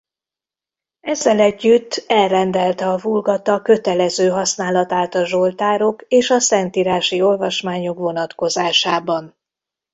[1.01, 9.35] Ezzel együtt elrendelte a Vulgata kötelező használatát a zsoltárok és a szentírási olvasmányok vonatkozásában.